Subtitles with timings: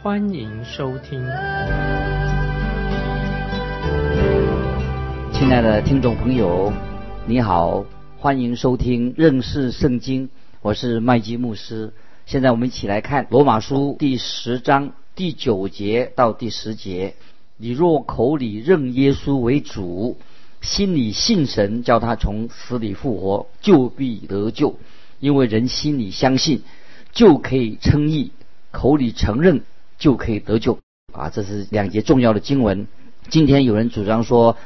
[0.00, 1.18] 欢迎收听。
[5.32, 6.72] 亲爱的听众朋友，
[7.26, 7.84] 你好，
[8.16, 10.28] 欢迎收听认识圣经，
[10.62, 11.92] 我是麦基牧师。
[12.26, 17.16] 现在我们一起来看罗马书第十章第九节到第十节。
[17.56, 20.16] 你若口里认耶稣为主，
[20.60, 24.78] 心里信神，叫他从死里复活，就必得救。
[25.18, 26.62] 因为人心里相信，
[27.10, 28.30] 就可以称义；
[28.70, 29.62] 口里承认，
[29.98, 30.78] 就可以得救。
[31.12, 32.86] 啊，这是两节重要的经文。
[33.28, 34.56] 今天有人主张说，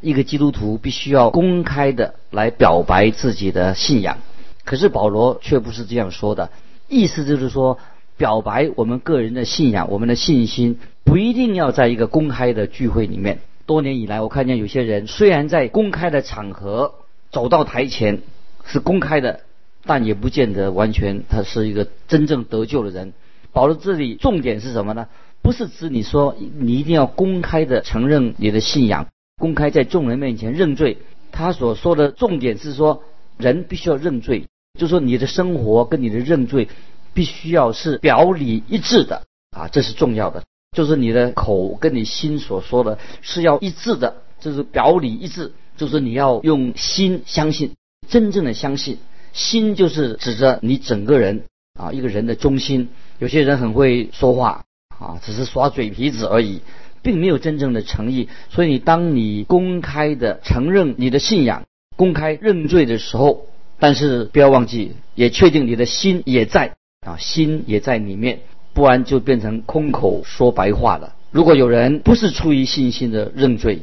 [0.00, 4.18] 一个基督徒必须要公开的来表白自己的信仰。
[4.64, 6.50] 可是保罗却不是这样说的，
[6.88, 7.78] 意思就是说，
[8.16, 13.40] 表白我们个人的信仰、我们的信心，不一定要在一个公开的聚会里面。
[13.66, 16.94] 多年以来，我看见有些人虽然在公开的场合
[17.30, 18.20] 走到台前
[18.64, 19.40] 是公开的，
[19.84, 23.12] 但也不见得完全他是一个真正得救的人。
[23.52, 25.08] 保罗这里重点是什么呢？
[25.42, 30.98] 不是指你说你一定要公开的承认你的信仰，公开在众人面前认罪。
[31.30, 33.02] 他所说的重点是说，
[33.38, 34.46] 人必须要认罪，
[34.78, 36.68] 就说你的生活跟你的认罪
[37.12, 40.44] 必须要是表里一致的啊，这是重要的。
[40.76, 45.52] 就是你的口跟你心所说的是要一致的，就是表里一致。
[45.76, 47.74] 就是你要用心相信，
[48.06, 48.98] 真正的相信。
[49.32, 51.44] 心就是指着你整个人
[51.74, 52.88] 啊，一个人的中心。
[53.18, 54.64] 有些人很会说话
[54.98, 56.60] 啊，只是耍嘴皮子而已，
[57.02, 58.28] 并没有真正的诚意。
[58.50, 61.64] 所以你当你公开的承认你的信仰，
[61.96, 63.46] 公开认罪的时候，
[63.78, 68.40] 但是不要忘记，也确定你的心也在啊，心也在里面。
[68.74, 71.14] 不然就变成空口说白话了。
[71.30, 73.82] 如果有人不是出于信心的认罪，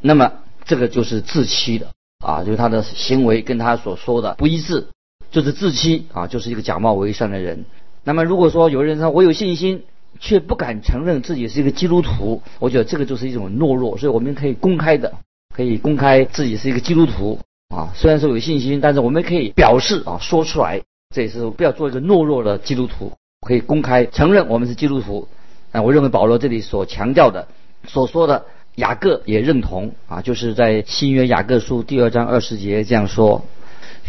[0.00, 0.32] 那么
[0.64, 1.88] 这个就是自欺的
[2.24, 4.86] 啊，就是他的行为跟他所说的不一致，
[5.30, 7.64] 就是自欺啊，就是一个假冒伪善的人。
[8.04, 9.84] 那么如果说有人说我有信心，
[10.18, 13.96] 却不敢承认自己是一个基督徒，我觉得这个就是一种懦弱。
[13.96, 15.12] 所以我们可以公开的，
[15.54, 17.38] 可以公开自己是一个基督徒
[17.74, 20.82] 啊，虽然说有信心，但是我们可以表示啊，说出来，
[21.14, 23.12] 这也是不要做一个懦弱的基督徒。
[23.46, 25.28] 可以公开承认我们是基督徒，
[25.72, 27.48] 啊，我认为保罗这里所强调的、
[27.86, 33.44] 所说的，雅各也认同啊，就是在新约雅各书第二章二十节这样说：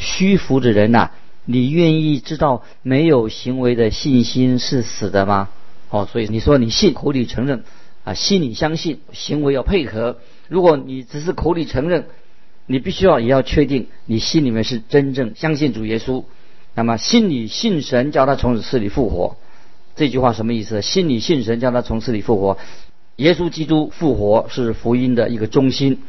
[0.02, 1.12] 虚浮的人呐，
[1.46, 5.50] 你愿意知道没有行为的信心是死的吗？
[5.92, 7.64] 哦，所以你说你信，口里承认，
[8.04, 10.18] 啊，心里相信，行为要配合。
[10.50, 12.08] 如果你只是口里承认，
[12.66, 16.24] 你必须要也要确定你心里面是真正相信主耶稣。
[16.74, 19.38] 那么，心里信神，叫他从死里复活，
[19.96, 20.82] 这句话什么意思？
[20.82, 22.58] 心里信神，叫他从死里复活。
[23.18, 26.00] 耶稣基督复活是福音的一个中心。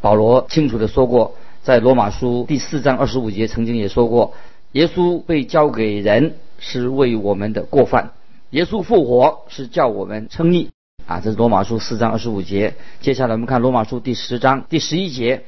[0.00, 1.36] 保罗清楚的说过，
[1.66, 4.34] 在罗马书第四章二十五节曾经也说过，
[4.70, 8.12] 耶稣被交给人是为我们的过犯，
[8.50, 10.70] 耶稣复活是叫我们称义。
[11.06, 12.76] 啊，这是罗马书四章二十五节。
[13.00, 15.42] 接下来我们看罗马书第十章第十一节。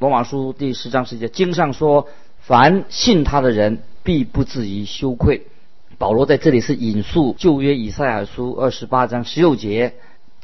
[0.00, 2.08] 罗马书第十章十一节，经上说，
[2.40, 3.78] 凡信他的人。
[4.02, 5.46] 必不至于羞愧。
[5.98, 9.94] 保罗在这里是引述旧约以赛亚书二十八章十六节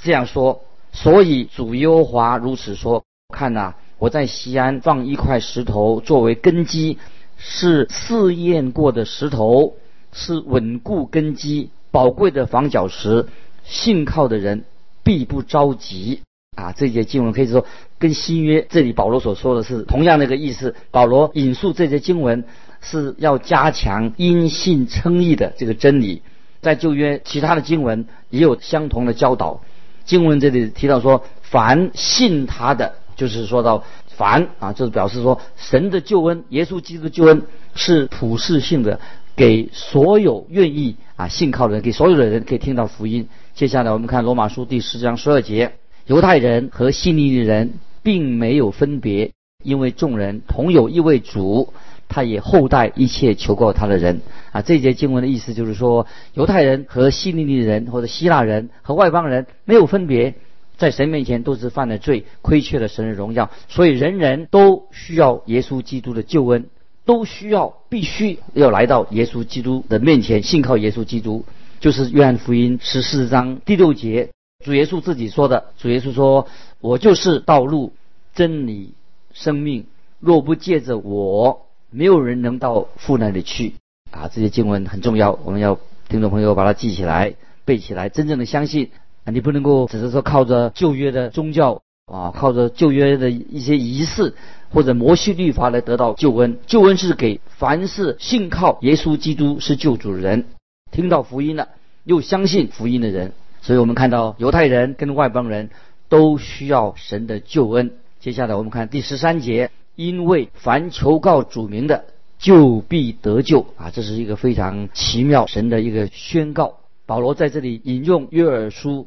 [0.01, 0.63] 这样说：
[0.93, 3.03] 所以主耶和华如此说：
[3.35, 6.99] 看呐，我在西安放一块石头作为根基，
[7.37, 9.75] 是试验过的石头，
[10.13, 13.27] 是稳固根基、宝贵的防脚石。
[13.65, 14.65] 信靠的人
[15.03, 16.21] 必不着急。
[16.57, 17.67] 啊，这节经文可以说
[17.99, 20.75] 跟新约这里保罗所说的是同样的一个意思。
[20.91, 22.45] 保罗引述这些经文。
[22.83, 26.23] 是要加强因信称义的这个真理，
[26.61, 29.63] 在旧约其他的经文也有相同的教导。
[30.05, 37.43] 经文这里提到说，凡信他的，就是说到凡啊，就是表示说神的救恩，耶稣基督的救恩
[37.75, 39.01] 是普世性的，
[39.35, 43.29] 给所有愿意啊信靠的人，给所有的人可以听到福音。
[43.55, 45.73] 接下来我们看罗马书第十章十二节，
[46.07, 49.33] 犹太人和希利的人并没有分别，
[49.65, 51.73] 因为众人同有一位主。
[52.09, 54.21] 他也厚待一切求告他的人
[54.53, 54.63] 啊！
[54.63, 60.37] 这节经文的意思就是说，犹太人和希利尼人或者希腊人和外邦人没有分别，
[60.77, 66.67] 在神面前都是犯了罪，亏缺了神的荣耀，所以人人都需要耶稣基督的救恩，
[67.05, 71.45] 都需要必须要来到耶稣基督的面前，信靠耶稣基督。
[71.79, 74.31] 就是约翰福音十四章第六节
[74.65, 75.67] 主耶稣自己说的。
[75.79, 76.49] 主耶稣说
[76.81, 77.93] ：“我就是道路、
[78.35, 78.95] 真理、
[79.33, 79.87] 生命，
[80.19, 83.75] 若不借着我，没有人能到父那里去。”
[84.11, 87.35] 啊，这些经文很重要，我们要听众朋友把它记起来、
[87.67, 88.91] 背起来，真正的相信！
[89.33, 94.35] 你不能够只是说靠着旧约的宗教啊，靠着旧约的一些仪式
[94.71, 96.59] 或者摩西律法来得到救恩。
[96.67, 100.45] 救恩是给凡是信靠耶稣基督是救主的人，
[100.91, 101.69] 听到福音了
[102.05, 103.33] 又相信福音的人。
[103.61, 105.71] 所以我们看到犹太人跟外邦人
[106.09, 107.93] 都需要神的救恩。
[108.21, 112.05] 接下来我们看第十三节，因为凡求告主名的。
[112.39, 113.91] 就必得救啊！
[113.91, 116.81] 这是一个非常奇妙神的一个宣告。
[117.07, 119.07] 保罗在这里引用约珥书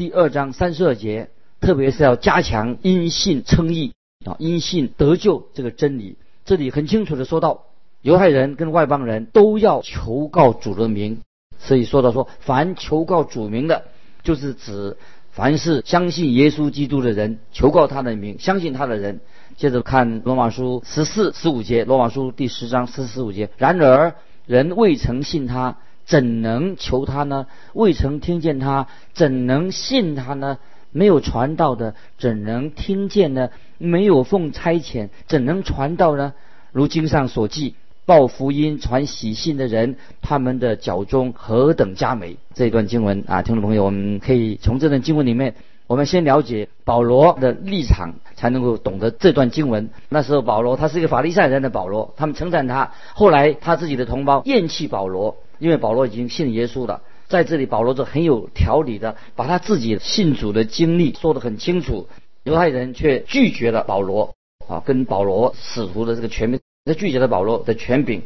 [0.00, 1.28] 第二章三十二节，
[1.60, 3.92] 特别是要加强因信称义
[4.24, 6.16] 啊，因信得救这个真理。
[6.46, 7.64] 这里很清楚的说到，
[8.00, 11.20] 犹太人跟外邦人都要求告主的名，
[11.58, 13.88] 所以说到说，凡求告主名的，
[14.22, 14.96] 就是指
[15.32, 19.20] 凡是相信耶稣基督的人，求告他的名，相信他的人。
[19.58, 23.50] 接着看罗马书十四、十五节，罗马书第十章十四、十五节。
[23.58, 24.14] 然而
[24.46, 27.46] 人未曾信他，怎能求他呢？
[27.72, 30.58] 未曾听见他，怎能信他呢？
[30.92, 33.50] 没有传道的，怎能听见呢？
[33.78, 36.34] 没有奉差遣，怎能传道呢？
[36.72, 37.74] 如经上所记，
[38.06, 42.36] 报福音、传喜信的人，他们的脚中何等佳美！
[42.54, 45.54] 这一段经文啊，听众朋友，我们可以从这段经文里面。
[45.86, 49.90] 我们先了解保罗的立场，才能够懂得这段经文。
[50.08, 52.92] 那时候保罗他是一个法利赛人的保罗，他们称赞他。
[53.14, 57.02] 后来他自己的同胞厌弃保罗，因为保罗已经信耶稣了。
[57.28, 62.08] 在这里，保罗就很有条理的把他自己信主的经历说得很清楚。
[62.42, 64.34] 犹太人却拒绝了保罗
[64.66, 68.22] 啊，跟保罗使徒的这个权柄，他拒绝了保罗的权柄。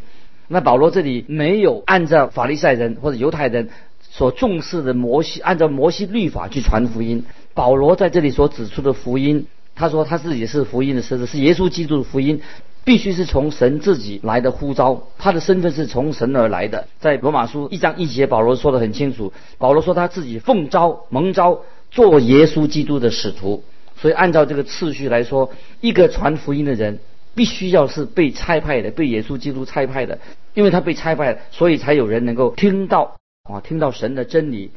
[0.48, 3.70] 那保罗这里没有按照法利赛人或者犹太人
[4.00, 7.24] 所重视的摩西，按照摩西律法去传福音。
[7.52, 12.40] 保罗在这里所指出的福音，他说他自己是福音的使者，是耶稣基督的福音，
[12.84, 16.86] 必须是从神自己来的呼召，他的身份是从神而来的。
[17.00, 19.32] 在罗马书一章一节，保罗说的很清楚。
[19.58, 21.60] 保罗说他自己奉召蒙召
[21.90, 23.64] 做耶稣基督的使徒，
[23.96, 25.50] 所以按照这个次序来说，
[25.80, 26.98] 一个传福音的人
[27.34, 30.18] 必须要是被差派的，被耶稣基督差派的，
[30.52, 34.70] 因为他被差派，所以才有人能够听到啊，听到神的真理，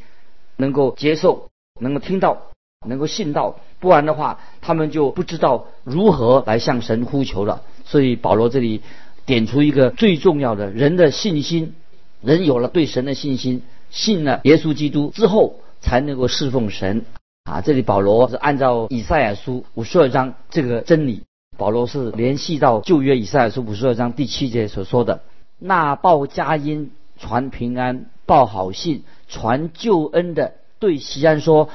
[0.56, 1.50] 能够接受，
[1.80, 2.44] 能够听到。
[2.88, 7.64] 能够信到，不然的话，他们就不知道如何来向神呼求了。
[7.88, 8.82] 所以保罗这里
[9.26, 11.74] 点出一个最重要的人的信心，
[12.22, 17.06] 人有了对神的信心，信了耶稣基督之后，才能够侍奉神。
[17.46, 21.24] 啊，这里保罗是按照以赛亚书五十二章这个真理，
[21.58, 25.22] 保罗是联系到旧约以赛亚书五十二章第七节所说的
[25.58, 31.70] ：“那报佳音、传平安、报好信、传救恩的，对西安说。”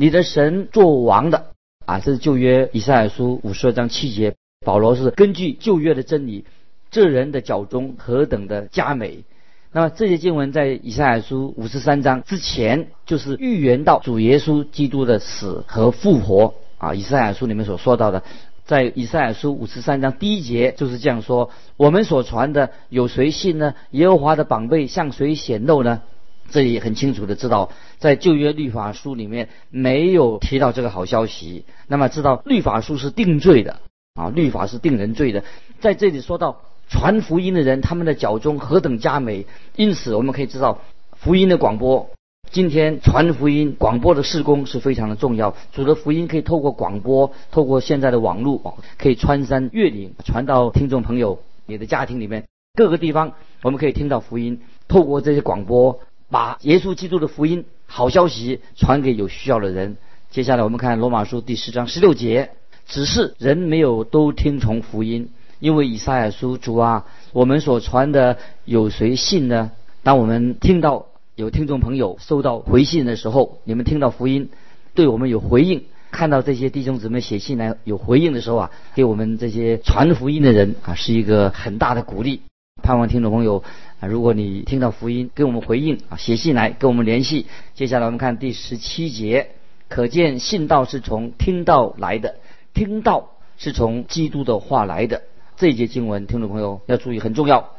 [0.00, 1.46] 你的神做王的
[1.84, 4.36] 啊，这是旧约以赛亚书五十二章七节。
[4.68, 6.44] 保罗是根据旧约的真理，
[6.90, 9.24] 这人的脚中何等的佳美。
[9.72, 16.94] 那么这些经文在以赛亚书五十三章之前，就是预言到主耶稣基督的死和复活啊。
[16.94, 18.22] 以赛亚书里面所说到的，
[18.66, 21.48] 在以赛亚书五十三章第一节就是这样说：
[21.78, 23.74] 我们所传的有谁信呢？
[23.92, 26.02] 耶和华的宝贝向谁显露呢？
[26.50, 31.64] 这里很清楚的知道，在旧约律法书里面没有提到这个好消息。
[31.86, 33.80] 那么知道律法书是定罪的
[34.18, 35.44] 啊，律法是定人罪的。
[35.80, 39.46] 在这里说到传福音的人，他们的脚中何等佳美。
[39.76, 40.80] 因此我们可以知道，
[41.16, 42.10] 福音的广播，
[42.50, 45.54] 今天传福音广播的事工是非常的重要。
[45.72, 56.00] 主的福音可以透过广播，透过现在的网络，可以穿山越岭传到听众朋友你的家庭里面各个地方，我们可以听到福音，透过这些广播。
[56.30, 59.96] 把耶稣基督的福音好消息传给有需要的人。
[60.30, 62.50] 接下来我们看罗马书第十章十六节，
[62.88, 65.28] 只是人没有都听从福音，
[65.60, 69.70] 因为以赛亚书主啊，我们所传的有谁信呢？
[70.02, 74.48] 当我们听到有听众朋友收到回信的时候，你们听到福音，
[74.94, 82.40] 对我们有回应，看到这些弟兄姊妹写信来有回应的时候啊，给我们这些传福音的人啊，是一个很大的鼓励。
[82.82, 83.62] 盼望听众朋友。
[84.00, 87.46] 啊，如果你听到福音，给我们回应啊，写信来跟我们联系。
[87.74, 89.48] 接下来我们看第十七节，
[89.88, 92.36] 可见信道是从听到来的，
[92.78, 95.22] 听到是从基督的话来的。
[95.56, 97.70] 这一节经文，听众朋友要注意，很重要。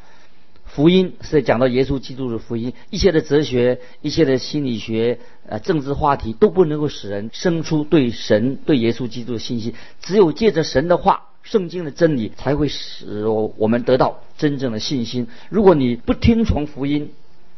[0.65, 9.73] 福音是讲到耶稣基督的福音，一切的哲学、一切的心理学、呃政治话题都不能够使人生出对神、对耶稣基督的信心。
[10.01, 11.27] 只有借着神的话。
[11.41, 15.25] 圣经的真理才会使我们得到真正的信心。
[15.47, 17.11] 如果你不听从福音，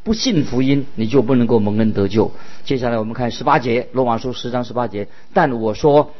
[0.03, 2.31] 不信福音，你就不能够蒙恩得救。
[2.63, 5.07] 接下来我们看十八节，罗马书十章十八节。
[5.33, 6.11] 但我说，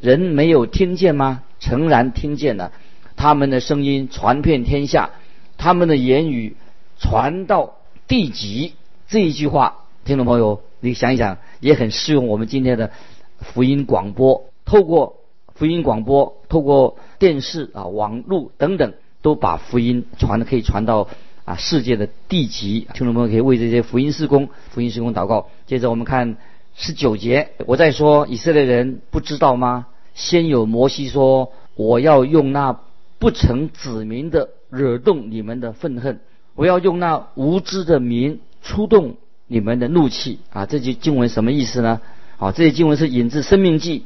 [0.00, 1.42] 人没有听见吗？
[1.58, 2.72] 诚然听见了，
[3.16, 5.10] 他们的声音传遍天下，
[5.56, 6.56] 他们的言语
[6.98, 7.76] 传到
[8.06, 8.74] 地极。
[9.08, 12.90] 这一句话，听众朋友，你想一想，也很适用我们今天的
[13.38, 14.44] 福音广播。
[14.64, 15.16] 透过
[15.54, 21.08] 福音广播，透过电视啊、网络等等，都把福音传的可以传到。
[21.46, 25.46] 啊，世界的地极，听众朋友可以为这些福音施工、福音施工祷告。
[25.64, 26.36] 接着我们看
[26.76, 29.86] 十九节，我在说以色列人不知道吗？
[30.14, 32.78] 先有摩西说，我要用那
[33.18, 36.20] 不成子民的惹动你们的愤恨，
[36.54, 39.16] 我要用那无知的民出动
[39.46, 40.38] 你们的怒气。
[40.50, 42.00] 啊，这句经文什么意思呢？
[42.36, 44.00] 好，这些经文是引自《生命记》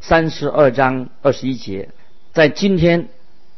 [0.00, 1.88] 三十二章二十一节。
[2.32, 3.08] 在今天，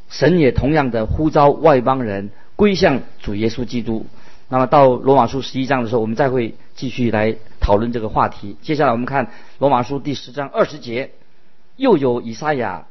[0.08, 2.30] 神也同样的呼召外邦人。
[2.56, 4.06] 归向主耶稣基督。
[4.48, 7.34] 那么到罗马书十一章的时候，我们再会继续来
[7.64, 8.58] 讨论这个话题。
[8.60, 11.12] 接下来我们看罗马书第十章二十节，
[11.76, 12.88] 又有以赛亚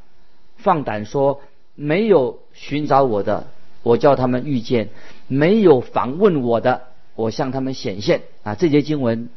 [0.58, 1.42] 放胆说
[1.76, 3.46] ：“没有寻找我的，
[3.84, 4.88] 我叫他们遇见；
[5.28, 6.82] 没有访问我的，
[7.14, 9.30] 我向他们显现。”啊，这节经文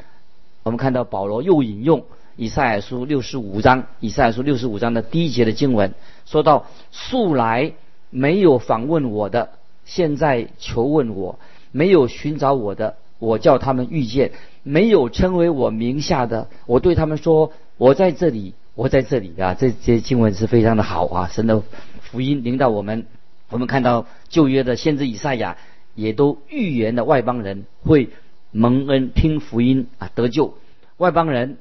[0.63, 5.93] 我们看到保罗又引用以赛亚书六十五章，以赛亚书六十五章的第一节的经文，
[6.25, 7.75] 说到：“素来
[8.09, 9.51] 没有访问我的。”
[9.85, 11.39] 现在求问我，
[11.73, 14.31] 没有寻找我的，我叫他们遇见；
[14.63, 19.55] 没有称为我名下的，我对他们说：我在这里，我在这里啊！
[19.55, 21.29] 这些经文是非常的好啊！
[21.33, 21.63] 神的
[22.01, 23.07] 福音领导我们，
[23.51, 25.57] 我们看到旧约的先知以赛亚
[25.95, 28.11] 也都预言的外邦人会
[28.51, 30.55] 蒙恩听福音啊得救。
[30.97, 31.59] 外邦人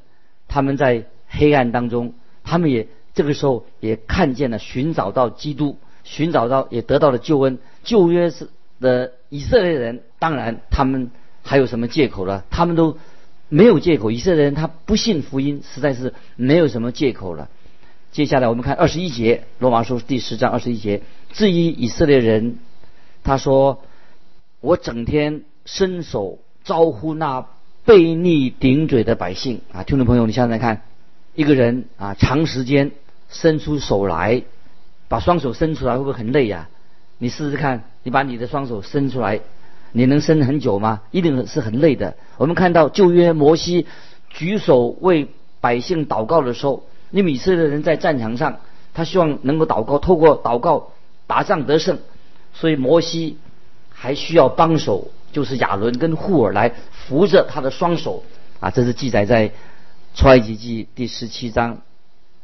[0.47, 5.77] 他们在黑暗当中，他们也这个时候也看见了，寻找到基督。
[6.03, 7.57] 寻找到也得到了救恩。
[7.83, 11.09] 旧约是的以色列人，当然他们
[11.45, 12.43] 还有什么借口了？
[12.49, 12.97] 他们都
[13.47, 14.09] 没有借口。
[14.09, 17.47] 以色列人他不信福音，实在是没有什么借口了。
[18.11, 21.03] 接下来我们看二十一节，罗马书第十章二十一节。
[21.31, 22.57] 至于以色列人，
[23.23, 23.83] 他说
[24.59, 27.45] ：“我整天伸手招呼那
[27.85, 30.81] 悖逆顶嘴的百姓啊！”听众朋友，你想想看，
[31.35, 32.91] 一个人啊，长时间
[33.29, 34.43] 伸出手来。
[35.07, 36.67] 把双手伸出来会不会很累呀？
[37.19, 39.39] 你试试看，你把你的双手伸出来，
[39.95, 41.03] 你能伸很久吗？
[41.11, 42.17] 一定是很累的。
[42.35, 43.87] 我们看到旧约摩西
[44.29, 45.29] 举手为
[45.61, 48.59] 百姓祷告的时候，因为以色列人在战场上，
[48.93, 50.91] 他希望能够祷告，透过祷告
[51.27, 51.99] 打仗得胜，
[52.53, 53.37] 所以摩西
[53.89, 58.25] 还需要帮手，就是亚伦跟户尔来扶着他的双手
[58.59, 58.69] 啊。
[58.69, 59.51] 这是记载在
[60.13, 61.77] 出埃及记第十七章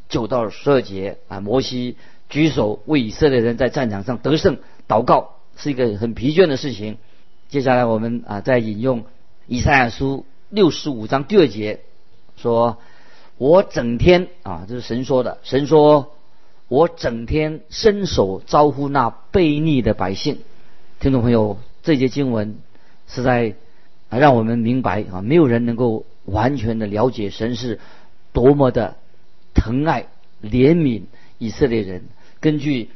[0.08, 1.98] 九到十二节啊，摩西。
[2.29, 6.98] 举手为以色列人在战场上得胜祷告是一个很疲倦的事情。
[7.51, 9.03] 接下来我们啊再引用
[9.46, 11.81] 以赛亚书六十五章第二节
[12.38, 12.77] 说
[13.38, 15.38] ：“我整天啊，这是神说的。
[15.43, 16.13] 神说，
[16.70, 20.38] 我整天伸手招呼那悖逆的百姓。”
[21.01, 22.55] 听众朋友，这节经文
[23.10, 23.55] 是在
[24.08, 27.81] 啊让我们明白啊，没有人能够完全的了解神是
[28.31, 28.96] 多么的
[29.53, 30.08] 疼爱
[30.41, 31.01] 怜悯
[31.38, 32.03] 以色列人。
[32.39, 32.91] 根据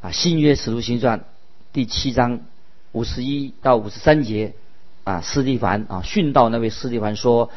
[0.00, 1.24] 啊新约使徒行传
[1.72, 2.40] 第七章
[2.92, 4.52] 五十一到五十三节
[5.04, 7.50] 啊，斯蒂凡啊训道那位斯蒂凡说：“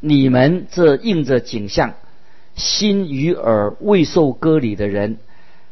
[0.00, 1.94] 你们这应着景象，
[2.54, 5.18] 心与耳未受割礼的人，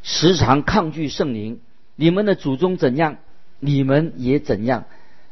[0.03, 1.61] 时常抗拒圣灵。
[1.95, 3.17] 你们的祖宗怎样，
[3.61, 4.85] 你们也怎样。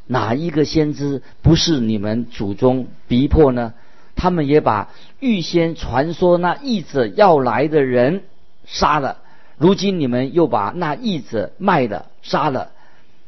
[0.07, 3.75] 哪一个先知不是你们祖宗逼迫呢？
[4.17, 8.23] 他们也把预先传说那义者要来的人
[8.65, 9.19] 杀了。”
[9.57, 12.73] 如今你们又把那义者卖了、杀了，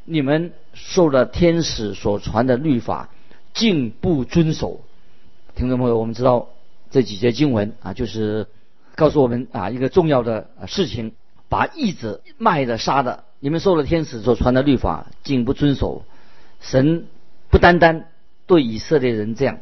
[0.06, 3.10] 你们受了天使所传的律法，
[3.52, 4.80] 竟不遵守。
[5.54, 6.48] 听众朋友，我们知道
[6.90, 8.46] 这几节经文啊，就是
[8.94, 11.12] 告诉我们啊一个重要的事情：
[11.48, 16.04] 把义子卖的、杀的，你们受了天使所传的律法，竟不遵守。
[16.60, 17.06] 神
[17.50, 18.08] 不单单
[18.46, 19.58] 对以色列人这样，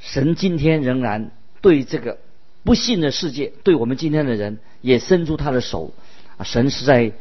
[0.00, 1.30] 神今天仍然
[1.60, 2.18] 对这个。
[2.64, 5.92] 不信的世界对我们今天的人也伸出他的手，
[6.36, 7.12] 啊，神实在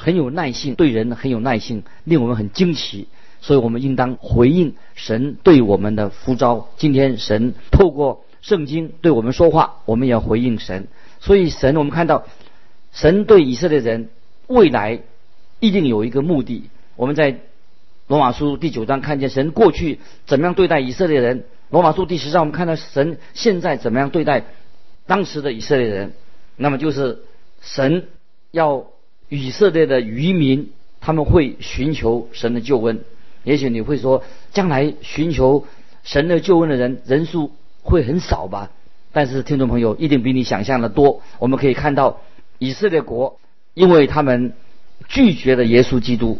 [0.00, 3.06] 很有耐性，对人很有耐性，令我们很惊奇，
[3.42, 6.68] 所以我们应当回应神对我们的呼召。
[6.78, 10.88] 今天神透过圣经对我们说话，我们也要回应神。
[11.20, 12.24] 所以神，我们看到
[12.92, 14.08] 神对以色列人
[14.46, 15.02] 未来
[15.58, 16.70] 一定有一个目的。
[16.96, 17.40] 我们在
[18.06, 24.44] 罗马书第九章看见神过去怎么样对待以色列人，罗马书第十章我们看到神现在怎么样对待。
[25.06, 26.14] 当时的以色列人，
[26.56, 27.18] 那么就是
[27.60, 28.08] 神
[28.50, 28.86] 要
[29.30, 30.70] 以色列的渔民，
[31.00, 33.00] 他们会寻求神的救恩。
[33.44, 34.22] 也许你会说，
[34.52, 35.66] 将来寻求
[36.02, 38.70] 神的救恩的人人数会很少吧？
[39.12, 41.22] 但是听众朋友一定比你想象的多。
[41.38, 42.20] 我们可以看到，
[42.58, 43.38] 以色列国
[43.72, 44.52] 因为他们
[45.08, 46.38] 拒绝了耶稣基督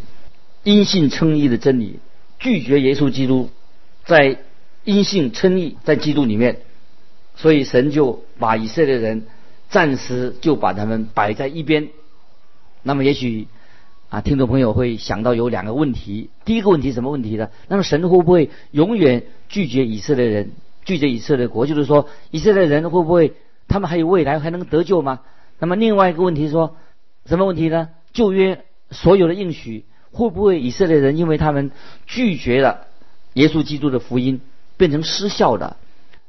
[0.63, 1.99] 因信称义的真理，
[2.39, 3.49] 拒绝耶稣基督
[4.05, 4.37] 在
[4.83, 6.57] 因信称义在基督里面，
[7.35, 9.23] 所以神就把以色列人
[9.69, 11.87] 暂时就把他们摆在一边。
[12.83, 13.47] 那么也许。
[14.09, 16.31] 啊，听众朋友会想到有两个问题。
[16.43, 17.49] 第一个问题什么问题呢？
[17.69, 20.51] 那么神会不会永远拒绝以色列人，
[20.83, 21.65] 拒绝以色列国？
[21.65, 23.35] 就是说，以色列人会不会
[23.69, 25.21] 他们还有未来，还能得救吗？
[25.59, 26.75] 那么另外一个问题说，
[27.25, 27.87] 什么问题呢？
[28.11, 31.71] 旧约所有的应许会不会以色列人因为他们
[32.05, 32.87] 拒绝了
[33.35, 34.41] 耶稣基督的福音，
[34.75, 35.77] 变成失效的？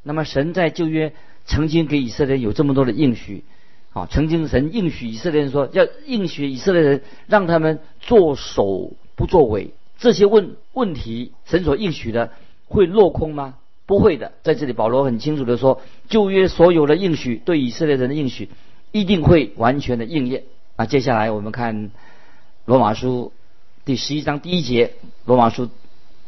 [0.04, 1.14] 那么神在旧约
[1.47, 3.42] 曾经给以色列有这么多的应许。
[3.93, 9.75] 啊，曾经神应许以色列人说，要应许以色列人，让他们做首不作尾。
[9.99, 12.31] 这些问问题，神所应许的
[12.67, 13.57] 会落空吗？
[13.85, 14.33] 不会的。
[14.43, 18.49] 在这里，保罗很清楚的说，旧约所有的应许，对以色列人的应许，
[18.93, 20.45] 一定会完全的应验。
[20.77, 21.91] 啊，接下来我们看
[22.65, 23.33] 罗马书
[23.85, 24.95] 第十一章第一节，
[25.27, 25.69] 罗马书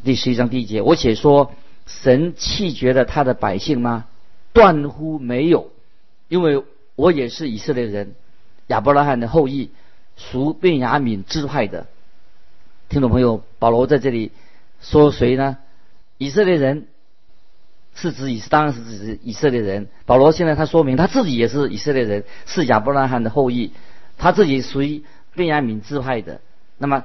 [0.04, 1.50] 第十一章第一节，我且说，
[1.86, 4.04] 神弃绝了他的百姓吗？
[4.52, 5.70] 断乎没有，
[6.28, 6.62] 因为。
[6.96, 8.14] 我也是以色列人，
[8.68, 9.70] 亚伯拉罕的后裔，
[10.16, 11.86] 属便雅悯支派的。
[12.88, 14.30] 听众朋友，保罗在这里
[14.80, 15.58] 说谁呢？
[16.18, 16.86] 以色列人
[17.94, 19.88] 是指以，当然是指以色列人。
[20.06, 23.72] 保罗现在他说明他自己也是以色列人，是亚伯拉罕的后裔，
[24.16, 25.02] 他自己属于
[25.34, 26.40] 便雅悯支派的。
[26.78, 27.04] 那么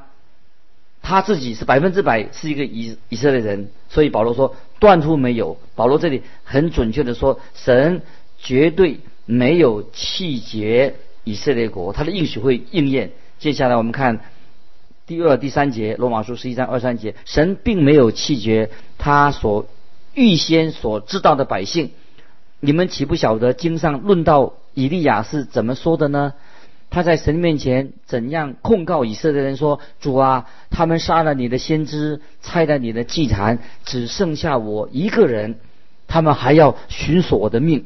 [1.01, 5.57] 他自己是百分之百是一个以以色列人，所以保罗说断乎没有。
[5.75, 8.03] 保罗这里很准确的说，神
[8.37, 8.99] 绝对。
[9.31, 13.11] 没有气绝以色列国，他的应许会应验。
[13.37, 14.21] 接下来我们看
[15.05, 19.67] 第二、第三节，罗马书十一章二三节，神并没有气绝他所
[20.15, 21.91] 预先所知道的百姓。
[22.59, 26.33] 你们岂不晓得经上论到以利亚是怎么说的呢？
[26.89, 35.59] 他在神面前怎样控告以色列人说：“主啊，他们杀了你的先知，拆了你的祭坛，只剩下我一个人，
[36.07, 37.85] 他们还要寻索我的命。”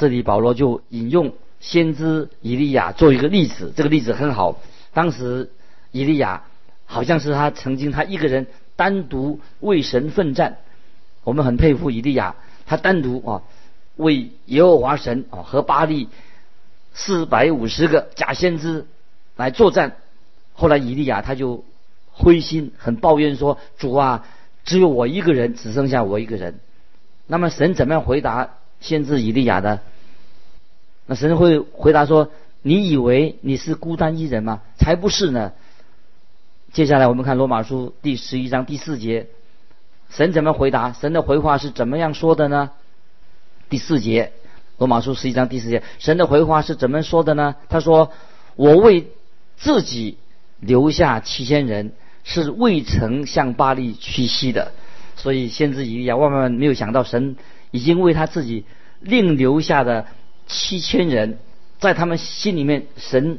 [0.00, 4.58] 这里保罗就引用先知以利亚做一个例子，这个例子很好。
[4.94, 5.50] 当时
[5.92, 6.44] 以利亚
[6.86, 10.56] 好像是他曾经他一个人单独为神奋战，
[11.22, 13.42] 我们很佩服以利亚，他单独啊
[13.96, 16.08] 为耶和华神啊和巴利
[16.94, 18.86] 四百五十个假先知
[19.36, 19.96] 来作战。
[20.54, 21.62] 后来以利亚他就
[22.10, 24.24] 灰心，很抱怨说：“主啊，
[24.64, 26.58] 只有我一个人，只剩下我一个人。”
[27.28, 28.54] 那么神怎么样回答？
[28.80, 29.80] 先知以利亚的，
[31.06, 32.30] 那神会回答说
[32.62, 34.62] ：“你以为你是孤单一人吗？
[34.78, 35.52] 才不是呢。”
[36.72, 39.26] 接下来我们看罗马书第十一章第四节，
[40.08, 40.92] 神怎么回答？
[40.92, 42.70] 神的回话是怎么样说的呢？
[43.68, 44.32] 第四节，
[44.78, 47.56] 罗马书十一章第四节，神的回话是怎么说的呢？
[47.68, 48.12] 他说
[48.56, 49.08] ：“我为
[49.56, 50.16] 自己
[50.58, 51.92] 留下七千人，
[52.24, 54.72] 是未曾向巴黎屈膝的。”
[55.16, 57.36] 所以先知以利亚万万没有想到神。
[57.70, 58.64] 已经为他自己
[59.00, 60.06] 另留下的
[60.46, 61.38] 七千人，
[61.78, 63.38] 在他们心里面，神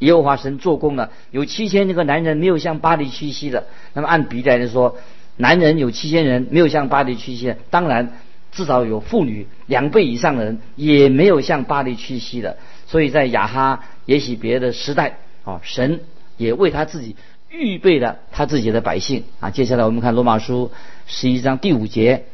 [0.00, 1.10] 耶和华神做工了。
[1.30, 4.98] 有七千那个男人没有向巴黎屈膝的，那么按比例来说，
[5.36, 8.18] 男人有七千人没有向巴黎屈膝，当然
[8.52, 12.58] 至少有妇女两倍以上的人也没有向巴黎屈膝的。
[12.86, 16.00] 所以在亚哈也许别的时代啊，神
[16.36, 17.16] 也为他自己
[17.50, 19.50] 预备了他自己的百姓啊。
[19.50, 20.70] 接下来我们看罗马书
[21.06, 22.26] 十一章第五节。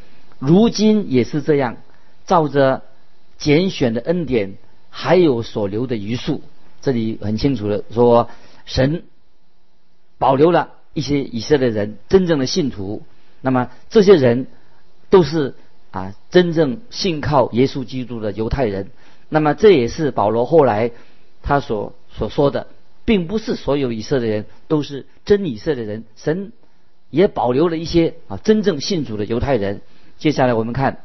[0.45, 1.77] 如今也是这样，
[2.25, 2.83] 照着
[3.37, 4.55] 拣选的恩典，
[4.89, 6.41] 还有所留的余数。
[6.81, 8.29] 这里很清楚的说，
[8.65, 9.05] 神
[10.17, 13.03] 保留了一些以色列人真正的信徒。
[13.39, 14.47] 那么这些人
[15.09, 15.55] 都是
[15.91, 18.91] 啊真正信靠耶稣基督的犹太人。
[19.29, 20.91] 那么这也是保罗后来
[21.41, 22.67] 他所所说的，
[23.05, 26.03] 并不是所有以色列人都是真以色列人。
[26.17, 26.51] 神
[27.09, 29.79] 也保留了一些啊真正信主的犹太人。
[30.23, 30.99] 接下来我们看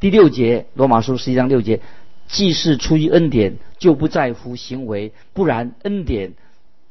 [0.00, 1.82] 第六节，罗马书十一章六节，
[2.26, 6.32] 既是出于恩典，就不在乎行为，不然恩典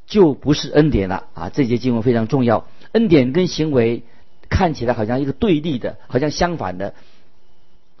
[0.06, 1.50] 就不是恩典了啊！
[1.50, 4.04] 这节经文非常重要，恩典跟行为
[4.48, 6.94] 看起来好像一个对立的，好像相反的。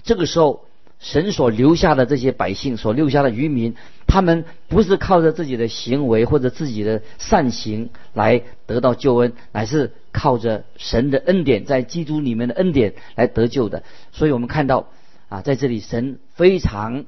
[0.04, 0.66] 这个时候，
[1.00, 3.74] 神所留下的这些百姓，所留下的渔民，
[4.06, 9.90] 他们不是靠着自己的行为或者自己的善行来得到救恩，乃是。
[10.12, 14.88] 靠着神的恩典，在基督里面的恩典来得救的，所以我们看到
[15.28, 17.04] 啊，在这里神非常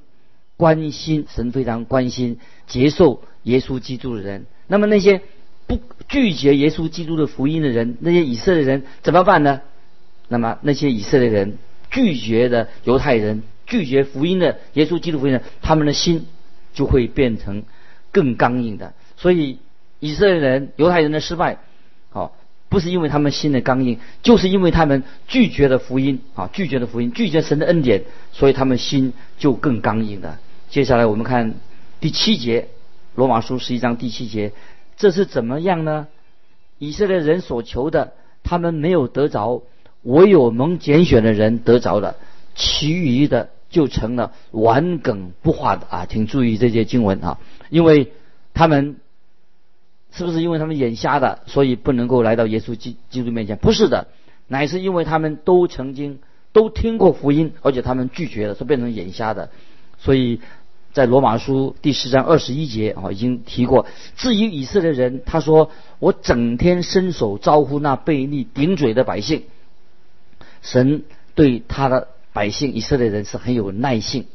[0.57, 4.47] 关心，神非常关心接受耶稣基督的人。
[4.69, 5.21] 那么那些
[5.67, 9.63] 不拒绝耶稣基督的福音的人，那些以色列人怎么办呢？
[10.29, 11.59] 那么那些以色列人
[11.91, 16.27] 拒绝的犹太人，拒绝福音的耶稣基督福音的，他们的心
[16.75, 17.63] 就会变成
[18.11, 18.93] 更刚硬的。
[19.17, 19.61] 所以
[19.99, 21.57] 以色列人、犹太人的失败，
[22.11, 22.37] 好，
[22.69, 30.39] 不是因为他们心的刚硬，就是因为他们拒绝了福音啊，拒绝了福音，拒绝神的恩典，所以他们心就更刚硬了。
[30.69, 31.55] 接下来我们看
[31.99, 32.69] 第七节，
[33.15, 34.53] 罗马书十一章第七节，
[34.99, 36.09] 这是怎么样呢？
[36.79, 39.63] 以色列人所求的，他们没有得着。
[40.05, 42.17] 唯有蒙拣选的人得着了，
[42.57, 46.07] 其余的就成了顽梗不化的啊！
[46.09, 47.39] 请注意这些经文啊，
[47.71, 48.13] 因为
[48.55, 48.99] 他们
[50.13, 53.57] 是不是因为他们眼瞎的，所以不能够来到耶稣基基督面前？
[53.57, 54.07] 不是的，
[54.47, 56.21] 乃是因为他们都曾经
[56.53, 59.51] 都听过福音，而且他们拒绝了，所以变成眼瞎的。
[59.99, 60.41] 所以
[60.93, 63.87] 在罗马书第十章二十一节啊，已经提过。
[64.17, 69.45] 至于以色列人，他说：“我整天伸手招呼那悖逆顶嘴的百姓。”
[70.61, 71.05] 神
[71.35, 74.27] 对他的百姓以色列人是很有耐性。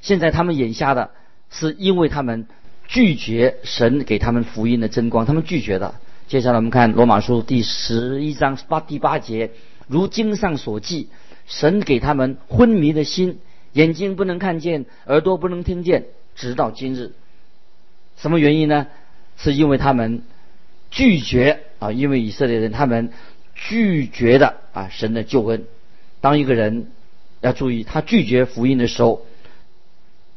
[0.00, 1.10] 现在他们眼瞎的，
[1.50, 2.46] 是因为他们
[2.86, 5.94] 拒绝神给他们福音的真光，他们拒绝的。
[6.28, 9.50] 接下来我们看罗马书第十一章八第八节，
[9.86, 11.08] 如经上所记，
[11.46, 13.38] 神给他们昏迷的心，
[13.72, 17.12] 眼睛不能看见，耳朵不能听见，直到今日。
[18.16, 18.86] 什么原因呢？
[19.36, 20.22] 是因为他们
[20.90, 23.12] 拒绝啊，因为以色列人他们。
[23.62, 25.66] 拒绝的啊，神的救恩。
[26.22, 26.86] 当一个人
[27.40, 29.26] 要注意，他拒绝福音的时候，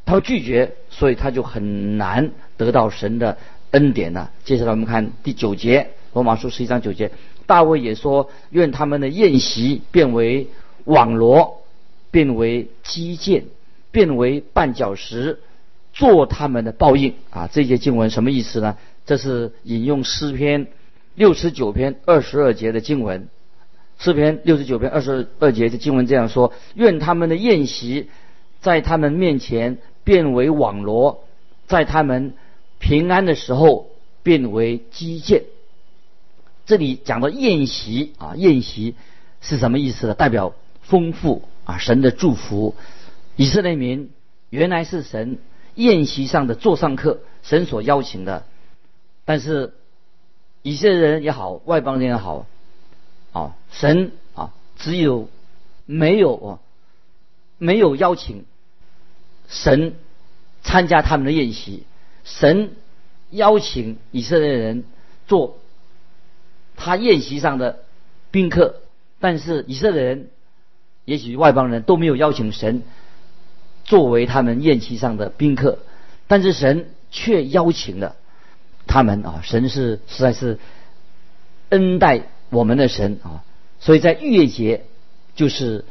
[0.04, 3.38] 他拒绝，所以他就很难得到神的
[3.70, 4.30] 恩典了。
[4.44, 7.10] 接下来我们看第九节，罗马书十一章九节，
[7.46, 10.48] 大卫也说：愿他们的宴席变为
[10.84, 11.62] 网罗，
[12.10, 13.44] 变为基建，
[13.90, 15.40] 变为绊脚石，
[15.92, 17.48] 做他们的报应啊！
[17.52, 18.76] 这些经文什么意思呢？
[19.06, 20.66] 这是引用诗篇。
[21.16, 23.28] 六十九篇二十二节的经文，
[23.98, 28.10] 诗篇六十九篇二十二节的经文这样说：愿他们的宴席
[28.60, 31.24] 在他们面前变为网罗，
[31.66, 32.34] 在他们
[32.78, 33.88] 平安的时候
[34.22, 35.44] 变为基建。
[36.66, 38.94] 这里讲到宴席啊，宴席
[39.40, 40.14] 是什么意思呢？
[40.14, 42.74] 代表丰富啊，神的祝福。
[43.36, 44.10] 以色列民
[44.50, 45.38] 原来是神
[45.74, 48.44] 宴席上的座上客，神所邀请的，
[49.24, 49.72] 但是。
[50.66, 52.46] 以色列人也好，外邦人也好，
[53.34, 55.28] 啊，神啊，只有
[55.84, 56.58] 没有啊，
[57.58, 58.46] 没有邀请
[59.48, 59.96] 神
[60.62, 61.84] 参加他们的宴席。
[62.24, 62.70] 神
[63.30, 64.84] 邀请以色列人
[65.26, 65.58] 做
[66.76, 67.80] 他宴席上的
[68.30, 68.76] 宾客，
[69.20, 70.28] 但是以色列人，
[71.04, 72.82] 也许外邦人都没有邀请神
[73.84, 75.80] 作为他们宴席上的宾客，
[76.28, 78.16] 但是神却邀请了。
[78.86, 80.58] 他们啊，神是实在是
[81.70, 82.22] 恩待
[82.54, 83.44] 我们的神啊，
[83.80, 84.84] 所以在逾越节
[85.34, 85.84] 就是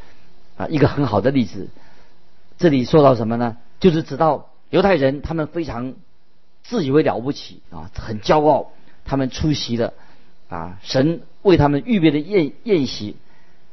[0.58, 1.68] 啊一个很好的例子。
[2.58, 3.58] 这里说到什么呢？
[3.80, 5.94] 就是知道犹太人他们非常
[6.64, 8.72] 自以为了不起啊，很骄傲。
[9.06, 9.94] 他们出席了
[10.48, 13.18] 啊神为他们预备的宴宴席，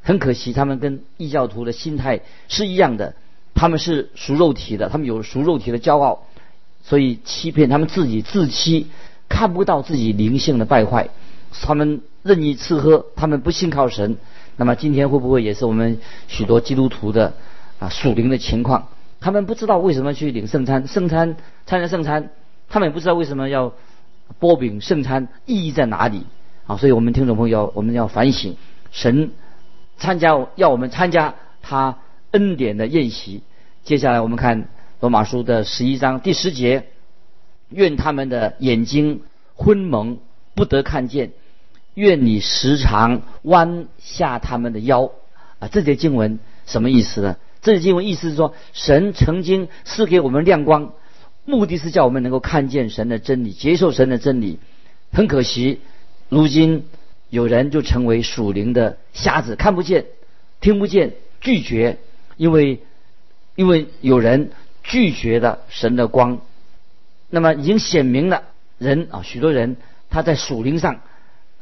[0.02, 3.14] 很可惜他们跟异教徒的心态是一样的，
[3.54, 6.26] 他们是属肉体的，他们有属肉体的骄傲，
[6.82, 8.88] 所以欺骗他们自己自欺。
[9.32, 11.08] 看不到自己灵性的败坏，
[11.62, 14.16] 他们任意吃喝，他们不信靠神。
[14.56, 17.34] 那么今天会不会也是我们许多基督徒的
[17.78, 18.88] 啊属灵的情况？
[19.20, 21.36] 他们不知道为什么去领圣餐，圣餐
[21.66, 22.30] 参加圣餐，
[22.68, 23.72] 他们也不知道为什么要
[24.38, 26.24] 波饼圣餐意义在哪里
[26.66, 26.76] 啊？
[26.76, 28.56] 所以我们听众朋友，我们要反省，
[28.92, 29.32] 神
[29.96, 31.98] 参加要我们参加他
[32.30, 33.42] 恩典的宴席。
[33.84, 34.68] 接下来我们看
[35.00, 36.86] 罗马书的十一章第十节。
[37.72, 39.22] 愿他们的眼睛
[39.54, 40.18] 昏蒙，
[40.56, 41.28] 不得看见；
[41.94, 45.10] 愿你时常弯下他们的腰。
[45.58, 47.36] 啊，这节经文什么意思呢？
[47.62, 50.94] 这节经文意思是说，神曾经赐给我们亮光，
[51.44, 54.58] 目的是叫我们能够看见神的真理，接受神的真理。
[55.12, 55.80] 很可惜，
[56.28, 56.86] 如今
[57.28, 60.06] 有人就成为属灵的瞎子，看不见，
[60.60, 61.98] 听不见，拒绝，
[62.36, 62.80] 因为
[63.56, 66.40] 因为有人拒绝了神的光。
[67.28, 68.44] 那么已经显明了，
[68.78, 69.76] 人啊，许多人
[70.08, 71.00] 他在属灵上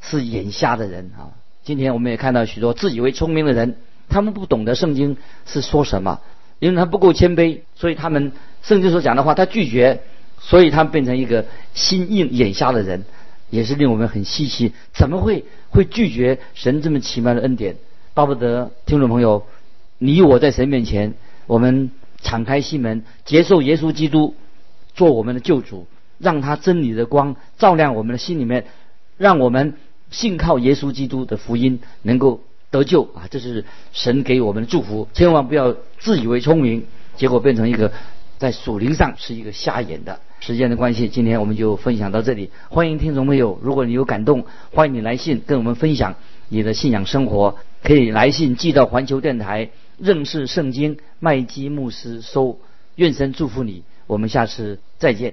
[0.01, 1.33] 是眼瞎的人啊。
[1.63, 3.77] 今天我们也看到许多自以为聪明的人，
[4.09, 6.21] 他们不懂得圣经是说什么，
[6.59, 8.33] 因为他不够谦卑，所以他们
[8.63, 10.01] 圣经所讲的话他拒绝，
[10.41, 13.05] 所以他们变成一个心硬眼瞎的人，
[13.51, 14.73] 也是令我们很稀奇。
[14.93, 17.77] 怎么会会拒绝神这么奇妙的恩典？
[18.15, 19.47] 巴不得听众朋友，
[19.99, 21.15] 你我在神面前，
[21.47, 21.91] 我们
[22.23, 24.35] 敞开心门，接受耶稣基督。
[24.95, 25.87] 做我们的救主，
[26.19, 28.65] 让他真理的光照亮我们的心里面，
[29.17, 29.75] 让我们
[30.11, 32.41] 信靠耶稣基督的福音能够
[32.71, 33.29] 得救啊！
[33.31, 36.85] 这是神给我们的祝福，千万不要自以为聪明，
[37.17, 37.93] 结果变成一个
[38.39, 40.21] 在属灵上是一个瞎眼的。
[40.41, 42.51] 时间的关系，今天我们就分享到这里。
[42.69, 46.15] 欢迎听众朋友，如果你有感动，欢迎你来信跟我们分享
[46.49, 52.59] 你的信仰生活，可以来信寄到环球电台认识圣经麦基牧师收。
[52.95, 55.33] 愿神祝福你，我们下次再见。